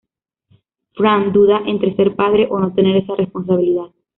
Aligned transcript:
Fran 0.95 1.31
duda 1.31 1.61
entre 1.67 1.93
ser 1.95 2.15
padre 2.15 2.47
o 2.49 2.57
no 2.59 2.73
tener 2.73 2.95
esa 2.95 3.13
responsabilidad. 3.13 3.91